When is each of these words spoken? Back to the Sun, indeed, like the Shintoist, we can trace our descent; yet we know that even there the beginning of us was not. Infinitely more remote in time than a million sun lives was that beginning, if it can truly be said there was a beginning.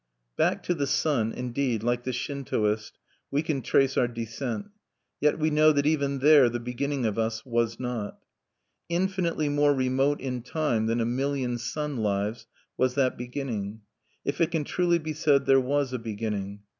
Back 0.35 0.63
to 0.63 0.73
the 0.73 0.87
Sun, 0.87 1.31
indeed, 1.33 1.83
like 1.83 2.05
the 2.05 2.11
Shintoist, 2.11 2.97
we 3.29 3.43
can 3.43 3.61
trace 3.61 3.97
our 3.97 4.07
descent; 4.07 4.71
yet 5.19 5.37
we 5.37 5.51
know 5.51 5.71
that 5.71 5.85
even 5.85 6.17
there 6.17 6.49
the 6.49 6.59
beginning 6.59 7.05
of 7.05 7.19
us 7.19 7.45
was 7.45 7.79
not. 7.79 8.17
Infinitely 8.89 9.47
more 9.47 9.75
remote 9.75 10.19
in 10.19 10.41
time 10.41 10.87
than 10.87 11.01
a 11.01 11.05
million 11.05 11.59
sun 11.59 11.97
lives 11.97 12.47
was 12.77 12.95
that 12.95 13.15
beginning, 13.15 13.81
if 14.25 14.41
it 14.41 14.49
can 14.49 14.63
truly 14.63 14.97
be 14.97 15.13
said 15.13 15.45
there 15.45 15.61
was 15.61 15.93
a 15.93 15.99
beginning. 15.99 16.61